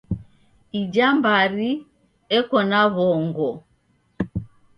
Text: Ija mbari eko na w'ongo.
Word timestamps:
Ija 0.81 1.07
mbari 1.17 1.69
eko 2.37 2.57
na 2.69 2.81
w'ongo. 2.95 3.49